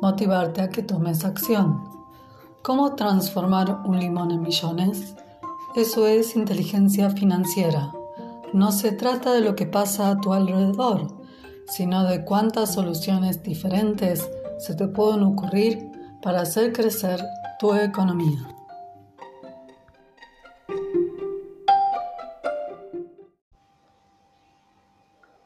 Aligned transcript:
motivarte 0.00 0.60
a 0.60 0.70
que 0.70 0.82
tomes 0.82 1.24
acción. 1.24 1.82
¿Cómo 2.62 2.94
transformar 2.94 3.82
un 3.84 3.98
limón 3.98 4.30
en 4.30 4.42
millones? 4.42 5.14
Eso 5.74 6.06
es 6.06 6.36
inteligencia 6.36 7.10
financiera. 7.10 7.92
No 8.52 8.72
se 8.72 8.92
trata 8.92 9.32
de 9.32 9.40
lo 9.40 9.54
que 9.54 9.66
pasa 9.66 10.10
a 10.10 10.20
tu 10.20 10.32
alrededor, 10.32 11.06
sino 11.68 12.04
de 12.04 12.24
cuántas 12.24 12.74
soluciones 12.74 13.42
diferentes 13.42 14.28
se 14.58 14.74
te 14.74 14.88
pueden 14.88 15.22
ocurrir 15.22 15.90
para 16.22 16.40
hacer 16.40 16.72
crecer 16.72 17.22
tu 17.58 17.74
economía. 17.74 18.48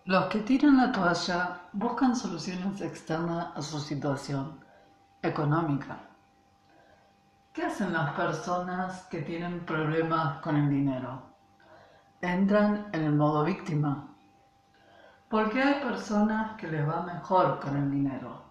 Los 0.05 0.25
que 0.25 0.41
tiran 0.41 0.77
la 0.77 0.91
toalla 0.91 1.60
buscan 1.73 2.16
soluciones 2.16 2.80
externas 2.80 3.48
a 3.55 3.62
su 3.62 3.79
situación 3.79 4.59
económica. 5.23 6.01
¿Qué 7.52 7.65
hacen 7.65 7.93
las 7.93 8.12
personas 8.15 9.02
que 9.10 9.23
tienen 9.23 9.60
problemas 9.65 10.40
con 10.40 10.57
el 10.57 10.68
dinero? 10.68 11.23
Entran 12.21 12.88
en 12.93 13.04
el 13.04 13.12
modo 13.12 13.45
víctima. 13.45 14.09
¿Por 15.29 15.51
qué 15.51 15.62
hay 15.62 15.85
personas 15.85 16.57
que 16.57 16.66
les 16.66 16.88
va 16.88 17.02
mejor 17.02 17.60
con 17.60 17.77
el 17.77 17.90
dinero? 17.90 18.43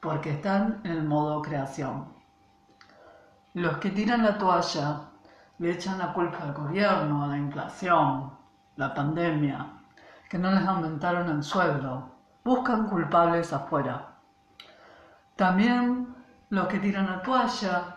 Porque 0.00 0.32
están 0.32 0.80
en 0.84 0.92
el 0.92 1.04
modo 1.04 1.40
creación. 1.40 2.12
Los 3.54 3.78
que 3.78 3.90
tiran 3.90 4.22
la 4.22 4.36
toalla 4.36 5.08
le 5.58 5.70
echan 5.70 5.98
la 5.98 6.12
culpa 6.12 6.38
al 6.42 6.52
gobierno, 6.52 7.24
a 7.24 7.28
la 7.28 7.38
inflación, 7.38 8.32
la 8.76 8.92
pandemia, 8.92 9.66
que 10.28 10.38
no 10.38 10.50
les 10.50 10.66
aumentaron 10.66 11.30
el 11.30 11.42
sueldo. 11.42 12.13
Buscan 12.44 12.88
culpables 12.88 13.54
afuera. 13.54 14.16
También 15.34 16.14
los 16.50 16.66
que 16.68 16.78
tiran 16.78 17.06
la 17.06 17.22
toalla 17.22 17.96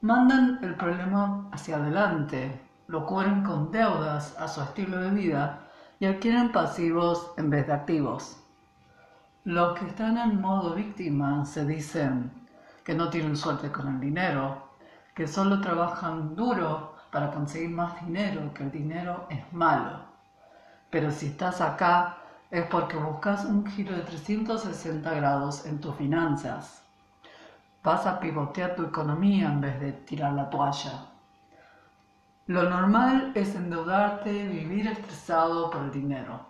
mandan 0.00 0.58
el 0.62 0.74
problema 0.74 1.48
hacia 1.52 1.76
adelante, 1.76 2.60
lo 2.88 3.06
cubren 3.06 3.44
con 3.44 3.70
deudas 3.70 4.36
a 4.40 4.48
su 4.48 4.60
estilo 4.60 4.98
de 4.98 5.10
vida 5.10 5.60
y 6.00 6.06
adquieren 6.06 6.50
pasivos 6.50 7.32
en 7.36 7.48
vez 7.48 7.68
de 7.68 7.74
activos. 7.74 8.42
Los 9.44 9.78
que 9.78 9.86
están 9.86 10.18
en 10.18 10.40
modo 10.40 10.74
víctima 10.74 11.44
se 11.44 11.64
dicen 11.64 12.32
que 12.82 12.96
no 12.96 13.08
tienen 13.08 13.36
suerte 13.36 13.70
con 13.70 13.86
el 13.86 14.00
dinero, 14.00 14.70
que 15.14 15.28
solo 15.28 15.60
trabajan 15.60 16.34
duro 16.34 16.96
para 17.12 17.30
conseguir 17.30 17.70
más 17.70 18.04
dinero, 18.04 18.52
que 18.52 18.64
el 18.64 18.72
dinero 18.72 19.28
es 19.30 19.40
malo. 19.52 20.00
Pero 20.90 21.12
si 21.12 21.26
estás 21.26 21.60
acá 21.60 22.19
es 22.50 22.66
porque 22.66 22.96
buscas 22.96 23.44
un 23.44 23.64
giro 23.64 23.94
de 23.94 24.02
360 24.02 25.14
grados 25.14 25.66
en 25.66 25.80
tus 25.80 25.94
finanzas. 25.94 26.82
Vas 27.82 28.06
a 28.06 28.18
pivotear 28.18 28.74
tu 28.74 28.82
economía 28.82 29.46
en 29.46 29.60
vez 29.60 29.80
de 29.80 29.92
tirar 29.92 30.32
la 30.32 30.50
toalla. 30.50 31.06
Lo 32.46 32.68
normal 32.68 33.30
es 33.36 33.54
endeudarte, 33.54 34.48
vivir 34.48 34.88
estresado 34.88 35.70
por 35.70 35.82
el 35.84 35.92
dinero. 35.92 36.40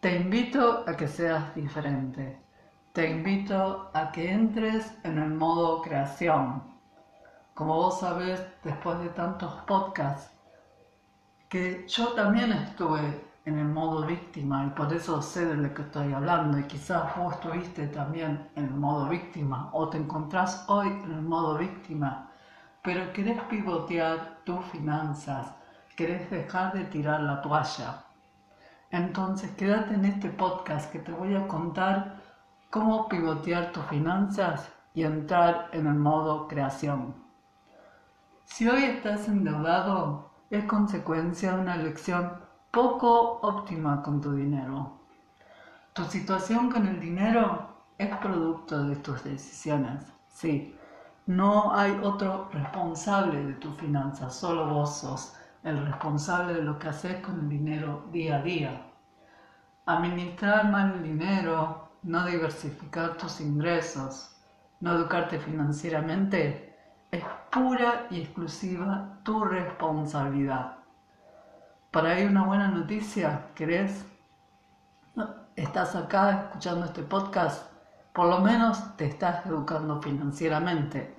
Te 0.00 0.16
invito 0.16 0.84
a 0.86 0.96
que 0.96 1.06
seas 1.06 1.54
diferente. 1.54 2.40
Te 2.92 3.08
invito 3.10 3.90
a 3.94 4.10
que 4.10 4.30
entres 4.30 4.92
en 5.04 5.18
el 5.18 5.30
modo 5.30 5.80
creación. 5.82 6.62
Como 7.54 7.76
vos 7.76 8.00
sabés, 8.00 8.44
después 8.64 8.98
de 8.98 9.10
tantos 9.10 9.54
podcasts, 9.62 10.32
que 11.48 11.86
yo 11.86 12.08
también 12.14 12.50
estuve 12.52 13.33
en 13.44 13.58
el 13.58 13.68
modo 13.68 14.06
víctima 14.06 14.64
y 14.66 14.70
por 14.70 14.92
eso 14.92 15.20
sé 15.20 15.44
de 15.44 15.56
lo 15.56 15.74
que 15.74 15.82
estoy 15.82 16.12
hablando 16.12 16.58
y 16.58 16.64
quizás 16.64 17.14
vos 17.16 17.34
estuviste 17.34 17.88
también 17.88 18.48
en 18.56 18.64
el 18.64 18.74
modo 18.74 19.08
víctima 19.08 19.68
o 19.72 19.88
te 19.90 19.98
encontrás 19.98 20.64
hoy 20.68 20.88
en 20.88 21.12
el 21.12 21.22
modo 21.22 21.58
víctima, 21.58 22.30
pero 22.82 23.12
querés 23.12 23.40
pivotear 23.42 24.38
tus 24.44 24.64
finanzas, 24.66 25.52
querés 25.94 26.30
dejar 26.30 26.72
de 26.72 26.84
tirar 26.84 27.20
la 27.20 27.42
toalla. 27.42 28.04
Entonces 28.90 29.50
quédate 29.52 29.94
en 29.94 30.06
este 30.06 30.30
podcast 30.30 30.90
que 30.90 31.00
te 31.00 31.12
voy 31.12 31.34
a 31.34 31.46
contar 31.46 32.16
cómo 32.70 33.08
pivotear 33.08 33.72
tus 33.72 33.84
finanzas 33.86 34.72
y 34.94 35.02
entrar 35.02 35.68
en 35.72 35.86
el 35.86 35.94
modo 35.94 36.48
creación. 36.48 37.14
Si 38.44 38.68
hoy 38.68 38.84
estás 38.84 39.28
endeudado, 39.28 40.30
es 40.48 40.64
consecuencia 40.64 41.52
de 41.52 41.60
una 41.60 41.74
elección 41.74 42.43
poco 42.74 43.38
óptima 43.42 44.02
con 44.02 44.20
tu 44.20 44.32
dinero. 44.32 44.98
Tu 45.92 46.02
situación 46.06 46.72
con 46.72 46.88
el 46.88 46.98
dinero 46.98 47.68
es 47.96 48.08
producto 48.16 48.88
de 48.88 48.96
tus 48.96 49.22
decisiones. 49.22 50.02
Sí, 50.26 50.76
no 51.26 51.72
hay 51.72 51.96
otro 52.02 52.48
responsable 52.52 53.46
de 53.46 53.52
tus 53.54 53.76
finanzas, 53.76 54.34
solo 54.34 54.66
vos 54.66 54.96
sos 54.96 55.36
el 55.62 55.86
responsable 55.86 56.54
de 56.54 56.62
lo 56.62 56.76
que 56.80 56.88
haces 56.88 57.24
con 57.24 57.38
el 57.38 57.48
dinero 57.48 58.06
día 58.10 58.38
a 58.38 58.42
día. 58.42 58.82
Administrar 59.86 60.68
mal 60.68 60.94
el 60.94 61.04
dinero, 61.04 61.90
no 62.02 62.26
diversificar 62.26 63.16
tus 63.16 63.40
ingresos, 63.40 64.34
no 64.80 64.94
educarte 64.94 65.38
financieramente, 65.38 66.76
es 67.12 67.22
pura 67.52 68.08
y 68.10 68.20
exclusiva 68.20 69.20
tu 69.22 69.44
responsabilidad. 69.44 70.83
Para 71.94 72.10
ahí 72.10 72.24
una 72.24 72.44
buena 72.44 72.66
noticia, 72.66 73.50
¿querés? 73.54 74.04
Estás 75.54 75.94
acá 75.94 76.46
escuchando 76.46 76.86
este 76.86 77.04
podcast, 77.04 77.70
por 78.12 78.26
lo 78.26 78.40
menos 78.40 78.96
te 78.96 79.06
estás 79.06 79.46
educando 79.46 80.02
financieramente. 80.02 81.14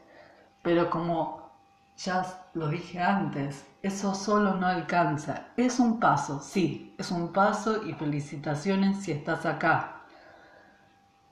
Pero 0.62 0.90
como 0.90 1.50
ya 1.96 2.26
lo 2.56 2.68
dije 2.68 3.02
antes, 3.02 3.66
eso 3.84 4.14
solo 4.14 4.56
no 4.56 4.68
alcanza. 4.68 5.46
Es 5.56 5.80
un 5.80 5.98
paso, 5.98 6.42
sí, 6.42 6.94
es 6.98 7.10
un 7.10 7.32
paso 7.32 7.88
y 7.88 7.94
felicitaciones 7.94 9.02
si 9.02 9.14
estás 9.14 9.46
acá. 9.46 10.02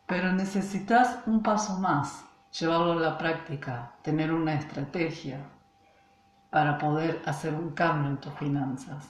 Pero 0.07 0.31
necesitas 0.31 1.19
un 1.25 1.43
paso 1.43 1.79
más, 1.79 2.23
llevarlo 2.57 2.93
a 2.93 3.09
la 3.09 3.17
práctica, 3.17 3.91
tener 4.03 4.31
una 4.31 4.53
estrategia 4.53 5.39
para 6.49 6.77
poder 6.77 7.21
hacer 7.25 7.53
un 7.53 7.71
cambio 7.71 8.09
en 8.09 8.17
tus 8.21 8.33
finanzas. 8.35 9.09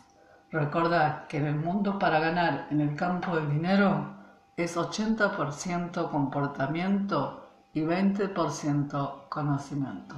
Recordad 0.54 1.26
que 1.26 1.38
en 1.38 1.48
el 1.48 1.56
mundo 1.56 1.98
para 1.98 2.20
ganar 2.20 2.68
en 2.70 2.80
el 2.80 2.96
campo 2.96 3.36
del 3.36 3.50
dinero 3.50 4.06
es 4.56 4.78
80% 4.78 6.12
comportamiento 6.12 7.50
y 7.74 7.82
20% 7.82 9.30
conocimiento. 9.30 10.16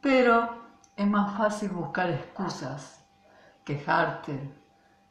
Pero 0.00 0.48
es 0.96 1.06
más 1.06 1.36
fácil 1.36 1.68
buscar 1.68 2.08
excusas, 2.08 3.04
quejarte, 3.64 4.50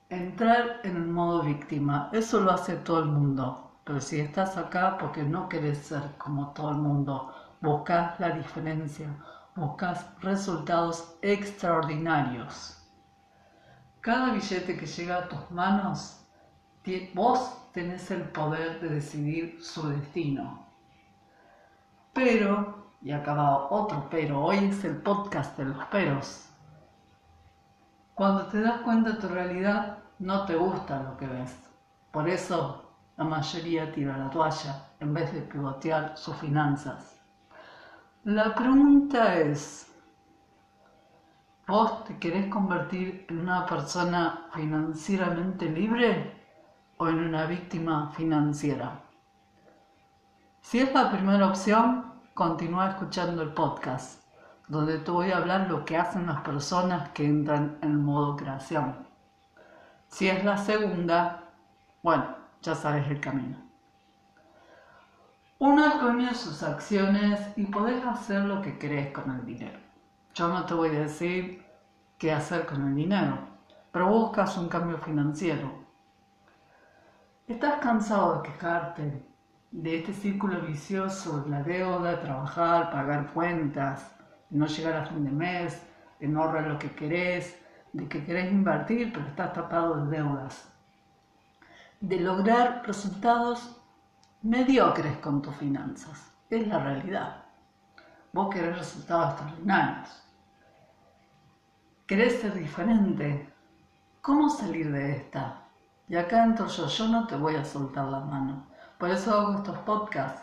entrar 0.09 0.79
en 0.83 0.95
el 0.95 1.06
modo 1.06 1.44
víctima. 1.44 2.09
Eso 2.11 2.39
lo 2.39 2.50
hace 2.50 2.75
todo 2.77 3.01
el 3.01 3.09
mundo. 3.09 3.81
Pero 3.83 4.01
si 4.01 4.19
estás 4.19 4.57
acá 4.57 4.97
porque 4.97 5.21
no 5.21 5.47
querés 5.47 5.77
ser 5.77 6.18
como 6.18 6.53
todo 6.53 6.71
el 6.71 6.77
mundo, 6.77 7.36
buscas 7.62 8.19
la 8.19 8.31
diferencia, 8.31 9.15
buscas 9.56 10.07
resultados 10.21 11.19
extraordinarios. 11.21 12.76
Cada 14.07 14.31
billete 14.31 14.77
que 14.77 14.86
llega 14.86 15.18
a 15.18 15.27
tus 15.27 15.51
manos, 15.51 16.25
vos 17.13 17.71
tenés 17.74 18.09
el 18.09 18.21
poder 18.30 18.80
de 18.80 18.88
decidir 18.88 19.62
su 19.62 19.89
destino. 19.89 20.65
Pero, 22.13 22.94
y 23.01 23.12
acaba 23.12 23.68
otro 23.69 24.07
pero, 24.09 24.45
hoy 24.45 24.59
es 24.59 24.86
el 24.86 24.95
podcast 25.01 25.57
de 25.57 25.65
los 25.65 25.86
peros. 25.88 26.48
Cuando 28.15 28.45
te 28.45 28.62
das 28.62 28.80
cuenta 28.80 29.09
de 29.09 29.19
tu 29.19 29.27
realidad, 29.27 29.98
no 30.19 30.45
te 30.45 30.56
gusta 30.56 31.04
lo 31.04 31.18
que 31.18 31.27
ves. 31.27 31.54
Por 32.09 32.30
eso 32.30 32.89
la 33.18 33.25
mayoría 33.25 33.92
tira 33.92 34.18
la 34.18 34.30
toalla 34.30 34.86
en 35.01 35.13
vez 35.13 35.33
de 35.33 35.42
pivotear 35.42 36.18
sus 36.18 36.38
finanzas. 36.38 37.19
La 38.24 38.56
pregunta 38.56 39.36
es, 39.36 39.87
¿Vos 41.68 42.06
te 42.06 42.18
querés 42.18 42.48
convertir 42.50 43.25
en 43.28 43.40
una 43.40 43.66
persona 43.66 44.48
financieramente 44.54 45.69
libre 45.69 46.34
o 46.96 47.10
en 47.10 47.19
una 47.19 47.46
víctima 47.46 48.10
financiera? 48.12 49.02
Si 50.62 50.80
es 50.80 50.94
la 50.94 51.12
primera 51.12 51.46
opción, 51.46 52.14
continúa 52.34 52.92
escuchando 52.92 53.42
el 53.42 53.50
podcast, 53.50 54.24
donde 54.69 55.00
te 55.00 55.12
voy 55.12 55.31
a 55.31 55.40
hablar 55.40 55.69
lo 55.69 55.84
que 55.84 55.98
hacen 55.98 56.28
las 56.28 56.40
personas 56.40 57.10
que 57.10 57.25
entran 57.25 57.78
en 57.81 58.02
modo 58.02 58.38
creación. 58.38 59.06
Si 60.08 60.30
es 60.30 60.46
la 60.46 60.56
segunda, 60.56 61.50
bueno, 62.02 62.34
ya 62.62 62.75
sabes 62.75 63.10
el 63.10 63.19
camino. 63.19 63.58
Uno 65.60 65.86
escoge 65.86 66.34
sus 66.34 66.64
acciones 66.64 67.42
y 67.58 67.66
podés 67.66 68.06
hacer 68.06 68.46
lo 68.46 68.62
que 68.62 68.78
querés 68.80 69.12
con 69.12 69.30
el 69.31 69.46
dinero. 69.46 69.87
Yo 70.38 70.48
no 70.50 70.68
te 70.68 70.75
voy 70.75 70.89
a 70.89 71.00
decir 71.00 71.66
qué 72.19 72.31
hacer 72.31 72.68
con 72.68 72.86
el 72.86 72.94
dinero, 72.94 73.39
pero 73.92 74.07
buscas 74.07 74.56
un 74.60 74.69
cambio 74.69 75.00
financiero. 75.00 75.68
¿Estás 77.48 77.80
cansado 77.80 78.36
de 78.36 78.50
quejarte 78.50 79.25
de 79.72 79.98
este 79.98 80.13
círculo 80.13 80.62
vicioso, 80.62 81.42
de 81.42 81.50
la 81.50 81.63
deuda, 81.63 82.22
trabajar, 82.22 82.92
pagar 82.92 83.34
cuentas, 83.34 84.12
de 84.51 84.60
no 84.60 84.68
llegar 84.68 84.98
a 84.98 85.06
fin 85.07 85.25
de 85.25 85.31
mes, 85.31 85.81
de 86.19 86.28
no 86.28 86.44
ahorrar 86.44 86.68
lo 86.68 86.78
que 86.78 86.92
querés, 86.92 87.60
de 87.92 88.07
que 88.07 88.24
querés 88.24 88.51
invertir 88.51 89.12
pero 89.12 89.25
estás 89.25 89.54
tapado 89.54 90.06
de 90.06 90.18
deudas, 90.18 90.72
de 92.00 92.19
lograr 92.19 92.83
resultados 92.86 93.81
mediocres 94.44 95.18
con 95.18 95.42
tus 95.42 95.56
finanzas. 95.56 96.31
Es 96.48 96.68
la 96.68 96.78
realidad. 96.78 97.44
Vos 98.33 98.54
querés 98.54 98.78
resultados 98.78 99.31
extraordinarios. 99.31 100.26
Querés 102.07 102.39
ser 102.39 102.54
diferente. 102.54 103.50
¿Cómo 104.21 104.50
salir 104.50 104.89
de 104.94 105.12
esta? 105.12 105.63
Y 106.07 106.15
acá 106.15 106.45
entro 106.45 106.68
yo, 106.68 106.88
yo 106.88 107.07
no 107.09 107.27
te 107.27 107.36
voy 107.36 107.56
a 107.56 107.65
soltar 107.65 108.06
la 108.06 108.21
mano. 108.21 108.65
Por 108.98 109.09
eso 109.09 109.33
hago 109.33 109.56
estos 109.56 109.77
podcasts, 109.80 110.42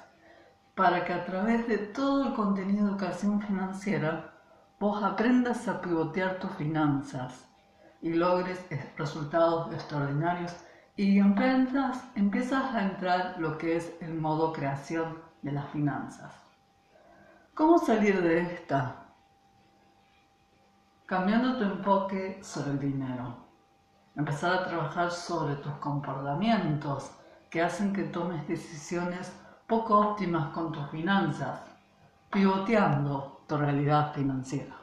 para 0.75 1.06
que 1.06 1.14
a 1.14 1.25
través 1.25 1.66
de 1.66 1.78
todo 1.78 2.26
el 2.26 2.34
contenido 2.34 2.84
de 2.84 2.90
educación 2.90 3.40
financiera 3.40 4.34
vos 4.78 5.02
aprendas 5.02 5.66
a 5.66 5.81
pivotear 5.81 6.38
tus 6.38 6.50
finanzas 6.50 7.49
y 8.02 8.12
logres 8.12 8.61
resultados 8.99 9.72
extraordinarios 9.72 10.55
y 10.96 11.19
empiezas, 11.19 12.05
empiezas 12.14 12.75
a 12.75 12.82
entrar 12.82 13.37
lo 13.38 13.56
que 13.56 13.76
es 13.76 13.90
el 14.02 14.12
modo 14.12 14.52
creación 14.52 15.19
de 15.40 15.52
las 15.52 15.70
finanzas. 15.70 16.34
¿Cómo 17.55 17.78
salir 17.78 18.20
de 18.20 18.40
esta? 18.43 19.03
Cambiando 21.06 21.58
tu 21.58 21.64
enfoque 21.64 22.42
sobre 22.42 22.70
el 22.70 22.78
dinero. 22.80 23.36
Empezar 24.16 24.54
a 24.54 24.64
trabajar 24.64 25.10
sobre 25.10 25.56
tus 25.56 25.74
comportamientos 25.74 27.10
que 27.50 27.60
hacen 27.60 27.92
que 27.92 28.04
tomes 28.04 28.48
decisiones 28.48 29.30
poco 29.66 29.98
óptimas 29.98 30.48
con 30.54 30.72
tus 30.72 30.88
finanzas, 30.88 31.60
pivoteando 32.32 33.42
tu 33.46 33.58
realidad 33.58 34.14
financiera. 34.14 34.74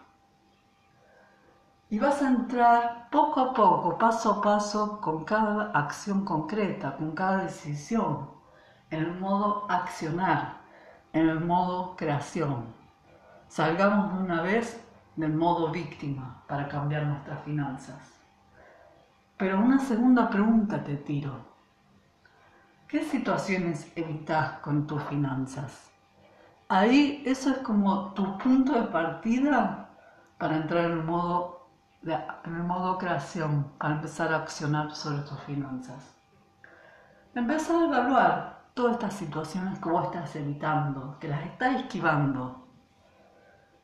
Y 1.90 1.98
vas 1.98 2.22
a 2.22 2.28
entrar 2.28 3.10
poco 3.10 3.40
a 3.40 3.54
poco, 3.56 3.98
paso 3.98 4.34
a 4.34 4.42
paso, 4.44 5.02
con 5.02 5.26
cada 5.26 5.72
acción 5.72 6.24
concreta, 6.24 6.98
con 6.98 7.14
cada 7.14 7.38
decisión, 7.38 8.30
en 8.92 9.06
el 9.06 9.20
modo 9.20 9.66
accionar, 9.72 10.58
en 11.14 11.30
el 11.30 11.40
modo 11.40 11.96
creación. 11.96 12.66
Salgamos 13.48 14.14
de 14.14 14.20
una 14.20 14.44
vez 14.44 14.86
del 15.22 15.34
modo 15.34 15.72
víctima 15.72 16.44
para 16.48 16.68
cambiar 16.68 17.04
nuestras 17.06 17.42
finanzas. 17.44 18.20
Pero 19.38 19.60
una 19.60 19.80
segunda 19.80 20.30
pregunta 20.30 20.84
te 20.84 20.98
tiro. 20.98 21.34
¿Qué 22.88 23.04
situaciones 23.04 23.92
evitas 23.96 24.60
con 24.60 24.86
tus 24.86 25.02
finanzas? 25.04 25.90
Ahí 26.68 27.24
eso 27.26 27.52
es 27.52 27.58
como 27.60 28.14
tu 28.14 28.38
punto 28.38 28.74
de 28.74 28.88
partida 28.88 29.90
para 30.38 30.58
entrar 30.58 30.86
en 30.86 30.92
el 30.92 31.04
modo 31.04 31.62
en 32.04 32.56
el 32.56 32.64
modo 32.64 32.98
creación 32.98 33.72
para 33.78 33.94
empezar 33.94 34.34
a 34.34 34.38
accionar 34.38 34.96
sobre 34.96 35.20
tus 35.20 35.40
finanzas. 35.42 36.16
Empezar 37.36 37.76
a 37.76 37.86
evaluar 37.86 38.62
todas 38.74 38.94
estas 38.94 39.14
situaciones 39.14 39.78
que 39.78 39.88
vos 39.88 40.06
estás 40.06 40.36
evitando, 40.36 41.18
que 41.20 41.28
las 41.28 41.46
estás 41.46 41.76
esquivando. 41.76 42.68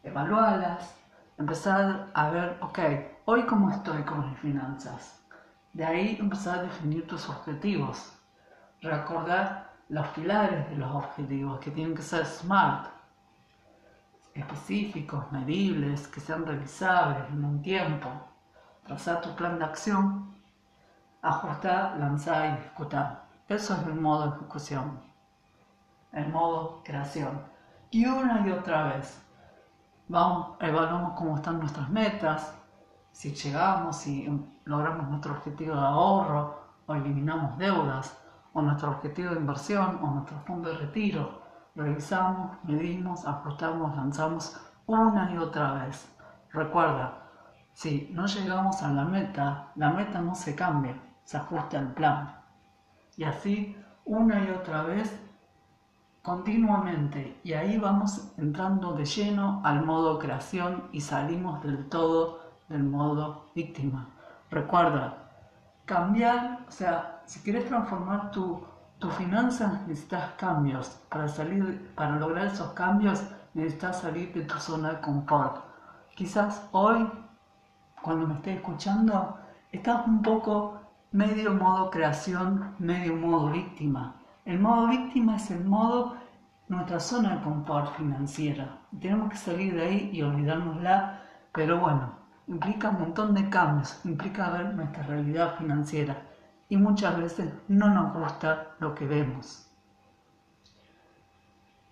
Evaluarlas, 0.01 0.97
empezar 1.37 2.09
a 2.13 2.29
ver, 2.29 2.57
ok, 2.61 2.79
hoy 3.25 3.45
cómo 3.45 3.69
estoy 3.69 4.03
con 4.03 4.29
mis 4.29 4.39
finanzas. 4.39 5.23
De 5.73 5.85
ahí 5.85 6.17
empezar 6.19 6.59
a 6.59 6.63
definir 6.63 7.05
tus 7.07 7.29
objetivos. 7.29 8.13
Recordar 8.81 9.71
los 9.89 10.07
pilares 10.09 10.69
de 10.69 10.75
los 10.77 10.93
objetivos, 10.93 11.59
que 11.59 11.71
tienen 11.71 11.95
que 11.95 12.01
ser 12.01 12.25
SMART, 12.25 12.87
específicos, 14.33 15.31
medibles, 15.31 16.07
que 16.07 16.19
sean 16.19 16.45
revisables 16.45 17.29
en 17.29 17.45
un 17.45 17.61
tiempo. 17.61 18.09
Trazar 18.85 19.21
tu 19.21 19.35
plan 19.35 19.59
de 19.59 19.65
acción, 19.65 20.35
ajustar, 21.21 21.97
lanzar 21.97 22.45
y 22.45 22.59
ejecutar. 22.59 23.25
Eso 23.47 23.75
es 23.75 23.83
el 23.83 23.95
modo 23.95 24.35
ejecución, 24.35 24.99
el 26.11 26.29
modo 26.29 26.81
creación. 26.83 27.41
Y 27.91 28.05
una 28.05 28.45
y 28.45 28.51
otra 28.51 28.95
vez, 28.95 29.21
vamos, 30.07 30.57
evaluamos 30.59 31.13
cómo 31.13 31.36
están 31.36 31.59
nuestras 31.59 31.89
metas, 31.89 32.57
si 33.12 33.33
llegamos, 33.33 33.98
si 33.98 34.27
logramos 34.65 35.09
nuestro 35.09 35.33
objetivo 35.33 35.75
de 35.75 35.81
ahorro, 35.81 36.56
o 36.86 36.95
eliminamos 36.95 37.57
deudas, 37.57 38.18
o 38.54 38.62
nuestro 38.62 38.92
objetivo 38.92 39.31
de 39.31 39.39
inversión, 39.39 40.00
o 40.01 40.07
nuestro 40.12 40.39
fondo 40.45 40.69
de 40.69 40.77
retiro 40.77 41.48
Revisamos, 41.77 42.57
medimos, 42.63 43.27
ajustamos, 43.27 43.95
lanzamos 43.95 44.59
una 44.88 45.31
y 45.31 45.38
otra 45.38 45.74
vez. 45.74 46.12
Recuerda, 46.51 47.30
si 47.74 48.09
no 48.13 48.25
llegamos 48.25 48.81
a 48.81 48.92
la 48.92 49.06
meta, 49.06 49.74
la 49.75 49.92
meta 49.92 50.19
no 50.19 50.33
se 50.33 50.56
cambia, 50.56 51.00
se 51.24 51.38
ajusta 51.38 51.77
al 51.77 51.94
plan. 51.94 52.36
Y 53.15 53.25
así 53.25 53.77
una 54.06 54.44
y 54.44 54.50
otra 54.50 54.81
vez 54.81 55.24
continuamente 56.27 57.39
y 57.41 57.53
ahí 57.53 57.77
vamos 57.77 58.33
entrando 58.38 58.91
de 58.91 59.06
lleno 59.06 59.62
al 59.63 59.85
modo 59.85 60.19
creación 60.19 60.83
y 60.91 61.00
salimos 61.00 61.63
del 61.63 61.88
todo 61.88 62.41
del 62.68 62.83
modo 62.83 63.45
víctima. 63.56 64.09
Recuerda, 64.51 65.29
cambiar, 65.85 66.65
o 66.68 66.71
sea, 66.71 67.21
si 67.25 67.39
quieres 67.39 67.65
transformar 67.68 68.31
tu 68.31 68.62
tus 69.00 69.13
finanzas 69.13 69.87
necesitas 69.87 70.31
cambios. 70.37 70.99
Para, 71.07 71.30
salir, 71.30 71.94
para 71.95 72.18
lograr 72.18 72.47
esos 72.47 72.73
cambios 72.73 73.23
necesitas 73.54 74.01
salir 74.01 74.33
de 74.33 74.42
tu 74.42 74.57
zona 74.59 74.90
de 74.90 74.99
confort. 74.99 75.63
Quizás 76.13 76.68
hoy, 76.73 77.09
cuando 78.01 78.28
me 78.28 78.33
estés 78.33 78.57
escuchando, 78.57 79.37
estás 79.71 80.06
un 80.06 80.21
poco 80.21 80.78
medio 81.13 81.54
modo 81.54 81.90
creación, 81.90 82.75
medio 82.80 83.16
modo 83.16 83.49
víctima. 83.49 84.13
El 84.47 84.59
modo 84.59 84.87
víctima 84.87 85.35
es 85.35 85.51
el 85.51 85.66
modo 85.66 86.16
nuestra 86.68 87.00
zona 87.00 87.36
de 87.36 87.44
confort 87.44 87.95
financiera. 87.95 88.80
Tenemos 89.00 89.30
que 89.31 89.38
salir 89.38 89.76
de 89.76 89.81
ahí 89.81 90.09
y 90.14 90.21
olvidárnosla, 90.21 91.21
pero 91.54 91.80
bueno, 91.80 92.12
implica 92.47 92.90
un 92.90 93.00
montón 93.00 93.33
de 93.33 93.50
cambios, 93.50 94.00
implica 94.06 94.50
ver 94.50 94.74
nuestra 94.74 95.04
realidad 95.04 95.56
financiera 95.57 96.21
y 96.69 96.78
muchas 96.78 97.18
veces 97.18 97.54
no 97.68 97.90
nos 97.90 98.14
gusta 98.14 98.76
lo 98.80 98.94
que 98.94 99.06
vemos. 99.06 99.68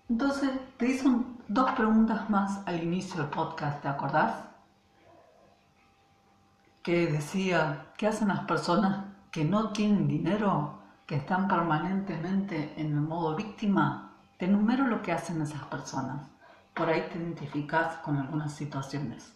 Entonces, 0.08 0.50
te 0.76 0.86
hice 0.86 1.08
dos 1.48 1.72
preguntas 1.72 2.30
más 2.30 2.62
al 2.66 2.82
inicio 2.82 3.20
del 3.20 3.30
podcast, 3.30 3.82
¿te 3.82 3.88
acordás? 3.88 4.34
Que 6.82 7.06
decía, 7.06 7.86
¿qué 7.96 8.06
hacen 8.06 8.28
las 8.28 8.40
personas 8.40 9.04
que 9.32 9.44
no 9.44 9.70
tienen 9.70 10.06
dinero, 10.06 10.78
que 11.06 11.16
están 11.16 11.48
permanentemente 11.48 12.74
en 12.80 12.92
el 12.92 13.00
modo 13.00 13.34
víctima? 13.34 14.05
Te 14.36 14.44
enumero 14.44 14.86
lo 14.86 15.00
que 15.02 15.12
hacen 15.12 15.40
esas 15.40 15.62
personas. 15.64 16.28
Por 16.74 16.90
ahí 16.90 17.08
te 17.10 17.18
identificas 17.18 17.96
con 17.98 18.18
algunas 18.18 18.52
situaciones. 18.52 19.32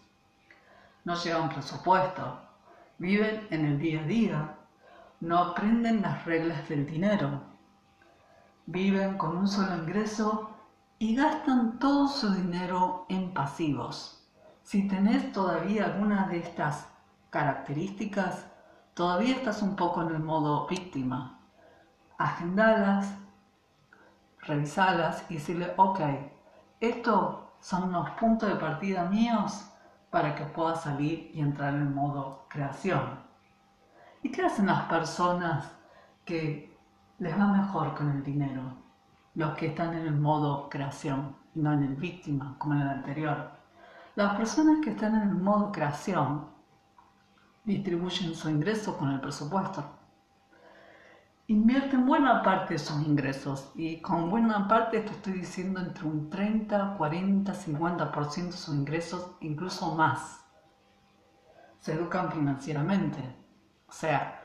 No 1.05 1.15
llevan 1.15 1.49
presupuesto, 1.49 2.39
viven 2.99 3.47
en 3.51 3.65
el 3.65 3.79
día 3.79 4.01
a 4.01 4.05
día, 4.05 4.57
no 5.21 5.39
aprenden 5.39 6.03
las 6.03 6.27
reglas 6.27 6.69
del 6.69 6.85
dinero, 6.85 7.41
viven 8.67 9.17
con 9.17 9.39
un 9.39 9.49
solo 9.49 9.75
ingreso 9.75 10.51
y 10.99 11.17
gastan 11.17 11.79
todo 11.79 12.07
su 12.07 12.35
dinero 12.35 13.07
en 13.09 13.33
pasivos. 13.33 14.29
Si 14.63 14.87
tenés 14.87 15.33
todavía 15.33 15.87
alguna 15.87 16.29
de 16.29 16.41
estas 16.41 16.87
características, 17.31 18.45
todavía 18.93 19.37
estás 19.37 19.63
un 19.63 19.77
poco 19.77 20.03
en 20.03 20.11
el 20.11 20.23
modo 20.23 20.67
víctima. 20.67 21.41
Agendalas, 22.19 23.15
revisalas 24.51 25.25
y 25.31 25.35
decirle, 25.35 25.73
ok, 25.77 26.01
estos 26.81 27.37
son 27.61 27.93
los 27.93 28.11
puntos 28.11 28.49
de 28.49 28.57
partida 28.57 29.05
míos 29.05 29.71
para 30.11 30.35
que 30.35 30.45
pueda 30.45 30.75
salir 30.75 31.31
y 31.35 31.41
entrar 31.41 31.75
en 31.75 31.95
modo 31.95 32.47
creación. 32.49 33.21
¿Y 34.23 34.31
qué 34.31 34.43
hacen 34.43 34.67
las 34.67 34.83
personas 34.83 35.71
que 36.25 36.77
les 37.19 37.39
va 37.39 37.47
mejor 37.47 37.95
con 37.95 38.11
el 38.11 38.23
dinero? 38.23 38.81
los 39.35 39.55
que 39.55 39.67
están 39.67 39.95
en 39.95 40.07
el 40.07 40.19
modo 40.19 40.69
creación 40.69 41.37
y 41.55 41.61
no 41.61 41.73
en 41.73 41.85
el 41.85 41.95
víctima 41.95 42.57
como 42.59 42.75
en 42.75 42.83
el 42.83 42.89
anterior. 42.89 43.51
Las 44.17 44.37
personas 44.37 44.79
que 44.83 44.91
están 44.91 45.15
en 45.15 45.29
el 45.29 45.35
modo 45.35 45.71
creación 45.71 46.47
distribuyen 47.65 48.35
su 48.35 48.51
ingreso 48.51 48.97
con 48.97 49.11
el 49.11 49.21
presupuesto. 49.21 49.85
Invierten 51.51 52.07
buena 52.07 52.45
parte 52.45 52.75
de 52.75 52.79
sus 52.79 53.05
ingresos 53.05 53.73
y 53.75 54.01
con 54.01 54.31
buena 54.31 54.69
parte 54.69 54.99
esto 54.99 55.11
estoy 55.11 55.33
diciendo 55.33 55.81
entre 55.81 56.07
un 56.07 56.31
30, 56.31 56.95
40, 56.97 57.53
50% 57.53 58.45
de 58.45 58.53
sus 58.53 58.73
ingresos, 58.73 59.33
incluso 59.41 59.97
más. 59.97 60.45
Se 61.81 61.95
educan 61.95 62.31
financieramente. 62.31 63.19
O 63.89 63.93
sea, 63.93 64.41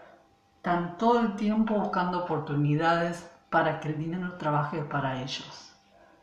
están 0.56 0.98
todo 0.98 1.20
el 1.20 1.36
tiempo 1.36 1.76
buscando 1.76 2.24
oportunidades 2.24 3.30
para 3.52 3.80
que 3.80 3.90
el 3.90 4.00
dinero 4.00 4.40
trabaje 4.40 4.82
para 4.82 5.22
ellos. 5.22 5.76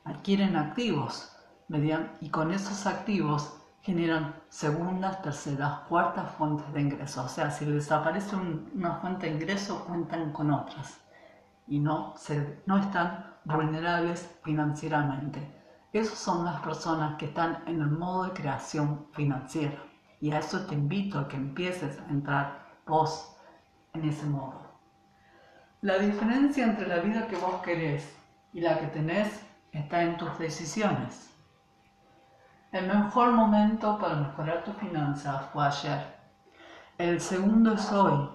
Adquieren 0.02 0.56
activos 0.56 1.32
y 2.20 2.28
con 2.30 2.50
esos 2.50 2.88
activos 2.88 3.56
generan 3.82 4.34
segundas, 4.48 5.20
terceras, 5.22 5.80
cuartas 5.88 6.30
fuentes 6.36 6.72
de 6.72 6.80
ingreso. 6.80 7.24
O 7.24 7.28
sea, 7.28 7.50
si 7.50 7.66
les 7.66 7.90
aparece 7.90 8.36
una 8.36 8.94
fuente 8.96 9.26
de 9.26 9.34
ingreso, 9.34 9.84
cuentan 9.84 10.32
con 10.32 10.50
otras 10.52 11.00
y 11.66 11.80
no, 11.80 12.14
se, 12.16 12.62
no 12.66 12.78
están 12.78 13.34
vulnerables 13.44 14.30
financieramente. 14.44 15.40
Esas 15.92 16.18
son 16.18 16.44
las 16.44 16.60
personas 16.60 17.16
que 17.18 17.26
están 17.26 17.62
en 17.66 17.80
el 17.80 17.90
modo 17.90 18.24
de 18.24 18.32
creación 18.32 19.06
financiera. 19.12 19.82
Y 20.20 20.30
a 20.30 20.38
eso 20.38 20.64
te 20.66 20.74
invito 20.74 21.18
a 21.18 21.28
que 21.28 21.36
empieces 21.36 21.98
a 21.98 22.10
entrar 22.10 22.66
vos 22.86 23.36
en 23.92 24.08
ese 24.08 24.24
modo. 24.26 24.62
La 25.80 25.98
diferencia 25.98 26.64
entre 26.64 26.86
la 26.86 27.00
vida 27.00 27.26
que 27.26 27.36
vos 27.36 27.60
querés 27.62 28.16
y 28.52 28.60
la 28.60 28.78
que 28.78 28.86
tenés 28.86 29.44
está 29.72 30.02
en 30.02 30.16
tus 30.16 30.38
decisiones. 30.38 31.31
El 32.72 32.86
mejor 32.86 33.32
momento 33.32 33.98
para 33.98 34.14
mejorar 34.14 34.64
tus 34.64 34.74
finanzas 34.76 35.44
fue 35.52 35.66
ayer. 35.66 36.06
El 36.96 37.20
segundo 37.20 37.74
es 37.74 37.92
hoy. 37.92 38.30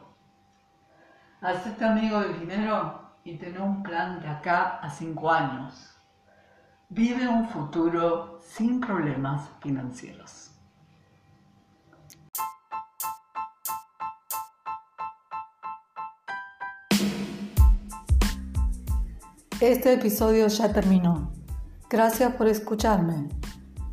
Hacete 1.41 1.84
amigo 1.84 2.20
del 2.20 2.41
dinero 2.41 3.01
y 3.24 3.36
ten 3.38 3.60
un 3.60 3.82
plan 3.82 4.20
de 4.20 4.27
acá 4.27 4.77
a 4.79 4.91
cinco 4.91 5.32
años. 5.32 5.98
Vive 6.89 7.27
un 7.27 7.50
futuro 7.50 8.39
sin 8.39 8.79
problemas 8.79 9.50
financieros. 9.60 10.51
Este 19.60 19.94
episodio 19.94 20.48
ya 20.48 20.72
terminó. 20.72 21.32
Gracias 21.89 22.34
por 22.34 22.48
escucharme 22.48 23.29